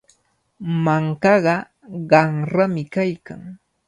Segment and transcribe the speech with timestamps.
[0.83, 1.55] Mankaqa
[2.09, 3.41] qanrami kaykan.